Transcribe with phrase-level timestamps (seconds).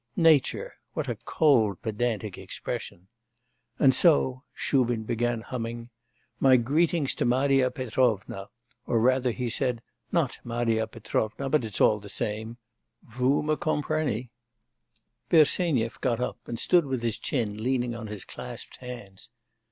[0.15, 3.07] Nature what a cold, pedantic expression.
[3.77, 5.91] And so' (Shubin began humming),
[6.39, 8.47] 'my greetings to Marya Petrovna!
[8.87, 12.57] or rather,' he added, 'not Marya Petrovna, but it's all the same!
[13.03, 14.31] Voo me compreny.'
[15.29, 19.29] Bersenyev got up and stood with his chin leaning on his clasped hands.